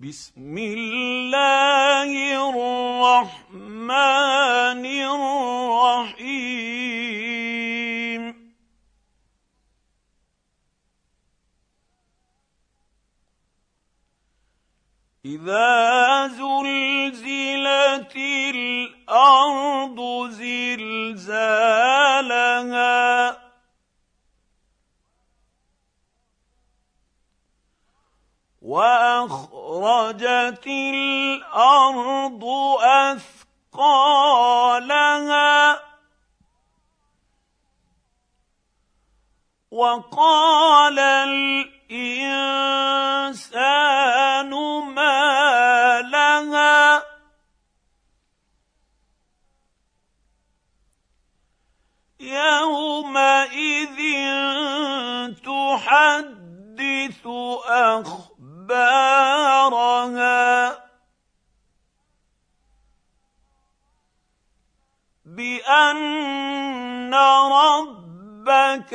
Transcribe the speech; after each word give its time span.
بسم 0.00 0.56
الله 0.58 2.10
الرحمن 3.44 3.94
الرحيم. 5.76 6.40
إذا 15.24 16.28
زلزلت 16.28 18.16
الأرض 18.56 20.00
زلزالها 20.30 21.30
واخرجت 28.62 29.59
الأرض 30.66 32.44
أثقالها 33.72 34.30
وقال 39.70 40.98
الإنسان 40.98 42.40
ما 44.94 46.00
لها 46.00 47.02
يومئذ 52.20 53.98
تحدث 55.44 57.26
اخبارها 57.66 58.39
اخبارها 58.72 60.50
بأن 65.24 67.14
ربك 67.14 68.94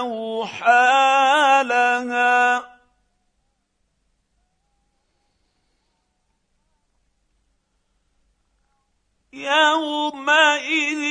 أوحى 0.00 1.62
لها. 1.64 2.76
يومئذ 9.32 11.02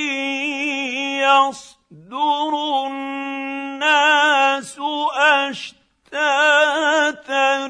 يصدر 1.21 2.53
الناس 2.87 4.79
اشتاقا 5.13 5.84
فتاة 6.11 7.67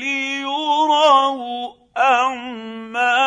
ليروا 0.00 1.72
أعمالهم 1.96 3.22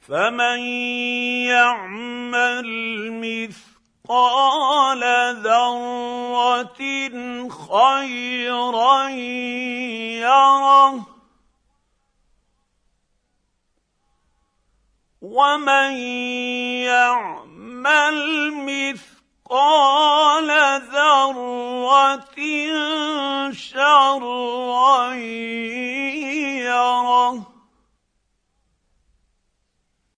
فمن 0.00 0.60
يعمل 1.48 2.68
مثقال 4.08 5.02
ذره 5.42 6.78
خيرا 7.48 9.08
يره 10.18 10.67
ومن 15.22 15.96
يعمل 16.86 18.52
مثقال 19.50 20.48
ذره 20.92 21.68
شرا 23.52 25.12